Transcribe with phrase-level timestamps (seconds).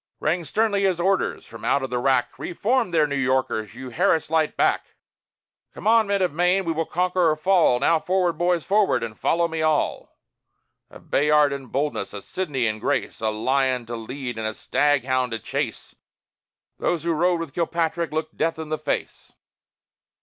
[0.19, 3.75] Rang sternly his orders from out of the wrack: _Re form there, New Yorkers!
[3.75, 4.95] You, "Harris Light," back!
[5.75, 6.65] Come on, men of Maine!
[6.65, 7.79] We will conquer or fall!
[7.79, 9.03] Now, forward, boys, forward!
[9.03, 10.09] and follow me all!_
[10.89, 15.05] A Bayard in boldness, a Sidney in grace, A lion to lead and a stag
[15.05, 15.93] hound to chase
[16.79, 19.31] Those who rode with Kilpatrick looked Death in the face!